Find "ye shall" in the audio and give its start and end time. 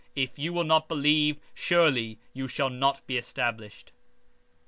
2.33-2.71